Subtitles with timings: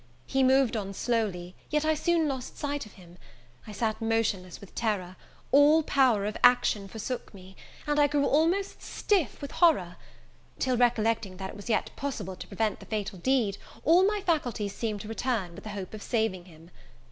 [0.25, 3.19] He moved on slowly, yet I soon lost sight of him;
[3.67, 5.15] I sat motionless with terror;
[5.51, 9.97] all power of action forsook me; and I grew almost stiff with horror;
[10.57, 14.73] till recollecting that it was yet possible to prevent the fatal deed, all my faculties
[14.73, 16.71] seemed to return, with the hope of saving him.